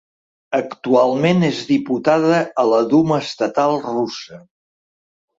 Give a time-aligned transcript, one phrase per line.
[0.59, 4.41] Actualment és diputada a la Duma Estatal russa.